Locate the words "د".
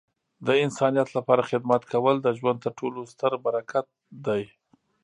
0.47-0.49, 2.21-2.27